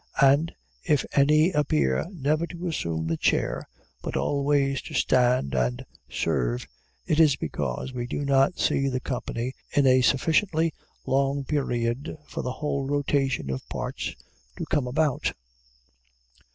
[0.19, 0.51] And
[0.83, 3.67] if any appear never to assume the chair,
[4.01, 6.65] but always to stand and serve,
[7.05, 10.73] it is because we do not see the company in a sufficiently
[11.05, 14.15] long period for the whole rotation of parts
[14.57, 15.33] to come about.